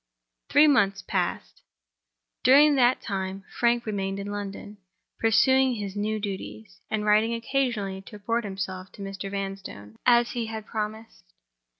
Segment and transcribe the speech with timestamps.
[0.49, 1.61] Three months passed.
[2.43, 4.79] During that time Frank remained in London;
[5.19, 9.29] pursuing his new duties, and writing occasionally to report himself to Mr.
[9.29, 11.33] Vanstone, as he had promised.